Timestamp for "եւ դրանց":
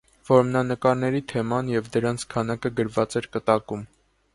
1.75-2.27